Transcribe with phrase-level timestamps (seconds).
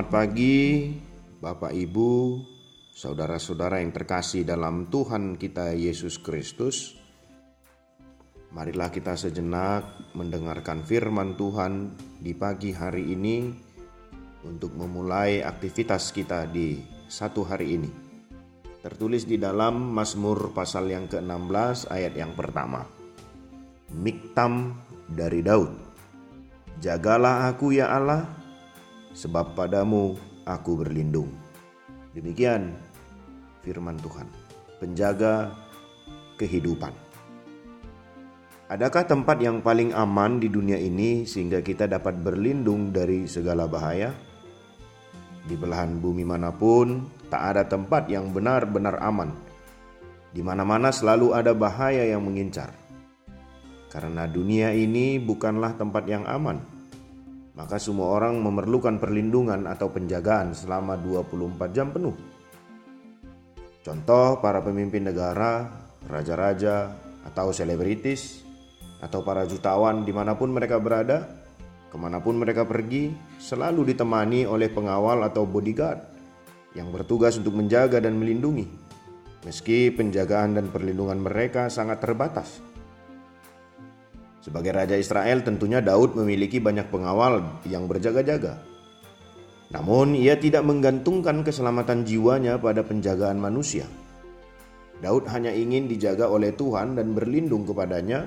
[0.00, 0.88] pagi,
[1.36, 2.40] Bapak Ibu,
[2.96, 6.96] saudara-saudara yang terkasih dalam Tuhan kita Yesus Kristus.
[8.56, 11.92] Marilah kita sejenak mendengarkan firman Tuhan
[12.24, 13.52] di pagi hari ini
[14.48, 16.80] untuk memulai aktivitas kita di
[17.12, 17.90] satu hari ini.
[18.80, 22.88] Tertulis di dalam Mazmur pasal yang ke-16 ayat yang pertama.
[23.92, 24.72] Miktam
[25.04, 25.76] dari Daud.
[26.80, 28.41] Jagalah aku ya Allah,
[29.12, 30.16] sebab padamu
[30.48, 31.28] aku berlindung.
[32.12, 32.76] Demikian
[33.64, 34.28] firman Tuhan,
[34.80, 35.52] penjaga
[36.36, 36.92] kehidupan.
[38.72, 44.16] Adakah tempat yang paling aman di dunia ini sehingga kita dapat berlindung dari segala bahaya?
[45.44, 49.28] Di belahan bumi mana pun, tak ada tempat yang benar-benar aman.
[50.32, 52.72] Di mana-mana selalu ada bahaya yang mengincar.
[53.92, 56.71] Karena dunia ini bukanlah tempat yang aman
[57.52, 62.16] maka semua orang memerlukan perlindungan atau penjagaan selama 24 jam penuh.
[63.82, 65.68] Contoh para pemimpin negara,
[66.06, 66.94] raja-raja,
[67.26, 68.46] atau selebritis,
[69.02, 71.26] atau para jutawan di mana pun mereka berada,
[71.90, 73.12] ke mana pun mereka pergi,
[73.42, 75.98] selalu ditemani oleh pengawal atau bodyguard
[76.72, 78.64] yang bertugas untuk menjaga dan melindungi.
[79.42, 82.71] Meski penjagaan dan perlindungan mereka sangat terbatas.
[84.42, 88.58] Sebagai raja Israel, tentunya Daud memiliki banyak pengawal yang berjaga-jaga.
[89.70, 93.86] Namun, ia tidak menggantungkan keselamatan jiwanya pada penjagaan manusia.
[94.98, 98.26] Daud hanya ingin dijaga oleh Tuhan dan berlindung kepadanya,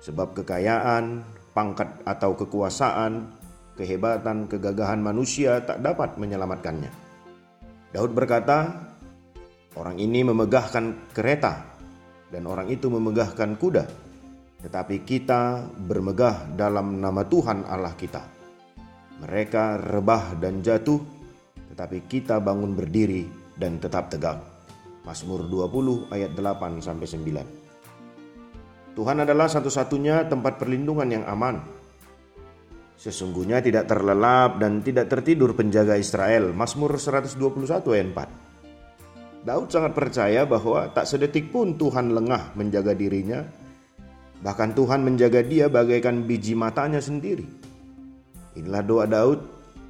[0.00, 1.20] sebab kekayaan,
[1.52, 3.28] pangkat, atau kekuasaan,
[3.76, 6.90] kehebatan, kegagahan manusia tak dapat menyelamatkannya.
[7.92, 8.88] Daud berkata,
[9.76, 11.68] "Orang ini memegahkan kereta,
[12.32, 14.07] dan orang itu memegahkan kuda."
[14.58, 18.22] Tetapi kita bermegah dalam nama Tuhan Allah kita.
[19.22, 20.98] Mereka rebah dan jatuh,
[21.74, 24.38] tetapi kita bangun berdiri dan tetap tegak.
[25.06, 28.94] Mazmur 20 ayat 8 sampai 9.
[28.98, 31.62] Tuhan adalah satu-satunya tempat perlindungan yang aman.
[32.98, 36.50] Sesungguhnya tidak terlelap dan tidak tertidur penjaga Israel.
[36.50, 37.38] Mazmur 121
[37.94, 38.10] ayat
[39.46, 39.46] 4.
[39.46, 43.46] Daud sangat percaya bahwa tak sedetik pun Tuhan lengah menjaga dirinya
[44.38, 47.46] Bahkan Tuhan menjaga dia bagaikan biji matanya sendiri.
[48.54, 49.42] Inilah doa Daud,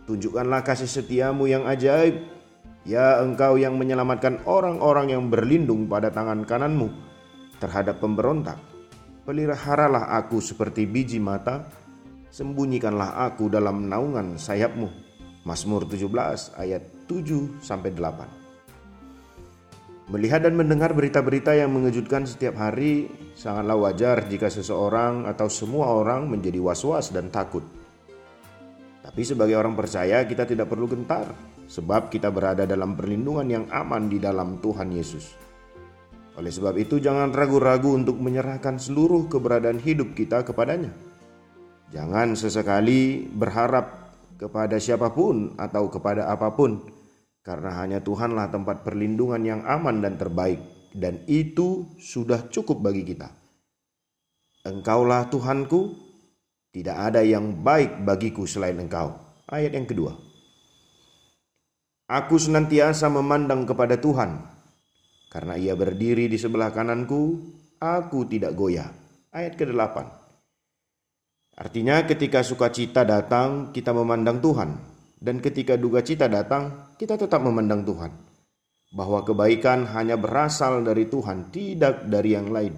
[0.09, 2.25] tunjukkanlah kasih setiamu yang ajaib.
[2.88, 6.88] Ya engkau yang menyelamatkan orang-orang yang berlindung pada tangan kananmu
[7.60, 8.56] terhadap pemberontak.
[9.28, 11.69] Peliharalah aku seperti biji mata,
[12.32, 14.88] sembunyikanlah aku dalam naungan sayapmu.
[15.44, 18.47] Mazmur 17 ayat 7 sampai 8.
[20.08, 26.32] Melihat dan mendengar berita-berita yang mengejutkan setiap hari sangatlah wajar jika seseorang atau semua orang
[26.32, 27.60] menjadi was-was dan takut.
[29.04, 31.28] Tapi sebagai orang percaya kita tidak perlu gentar
[31.69, 35.36] sebab kita berada dalam perlindungan yang aman di dalam Tuhan Yesus.
[36.40, 40.88] Oleh sebab itu jangan ragu-ragu untuk menyerahkan seluruh keberadaan hidup kita kepadanya.
[41.92, 46.80] Jangan sesekali berharap kepada siapa pun atau kepada apa pun
[47.48, 50.61] karena hanya Tuhanlah tempat perlindungan yang aman dan terbaik,
[50.93, 53.32] dan itu sudah cukup bagi kita.
[54.69, 55.96] Engkaulah Tuhanku,
[56.76, 59.17] tidak ada yang baik bagiku selain Engkau.
[59.49, 60.12] Ayat yang kedua.
[62.05, 64.44] Aku senantiasa memandang kepada Tuhan,
[65.32, 67.49] karena Ia berdiri di sebelah kananku,
[67.81, 68.93] aku tidak goyah.
[69.32, 69.96] Ayat ke-8.
[71.56, 77.82] Artinya ketika sukacita datang, kita memandang Tuhan dan ketika duga cita datang, kita tetap memandang
[77.82, 78.12] Tuhan.
[78.88, 82.75] Bahwa kebaikan hanya berasal dari Tuhan, tidak dari yang lain.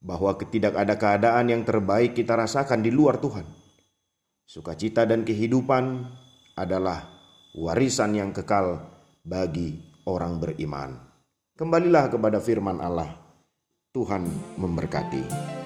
[0.00, 3.46] Bahwa tidak ada keadaan yang terbaik kita rasakan di luar Tuhan.
[4.48, 6.08] Sukacita dan kehidupan
[6.56, 7.04] adalah
[7.54, 8.80] warisan yang kekal
[9.22, 9.76] bagi
[10.08, 10.96] orang beriman.
[11.54, 13.12] Kembalilah kepada firman Allah.
[13.92, 14.28] Tuhan
[14.60, 15.65] memberkati.